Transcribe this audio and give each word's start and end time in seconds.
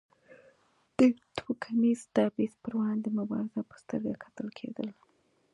د 0.97 0.99
توکمیز 1.37 1.99
تبیض 2.15 2.53
پر 2.63 2.71
وړاندې 2.79 3.09
مبارز 3.19 3.51
په 3.69 3.75
سترګه 3.83 4.13
کتل 4.23 4.47
کېدل. 4.59 4.89